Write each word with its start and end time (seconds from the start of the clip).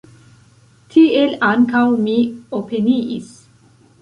Tiel 0.95 1.35
ankaŭ 1.49 1.83
mi 2.07 2.17
opiniis. 2.63 3.31